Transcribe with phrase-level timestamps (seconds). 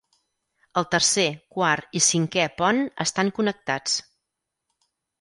[0.81, 1.25] El tercer,
[1.57, 4.03] quart i cinquè pont estan connectats.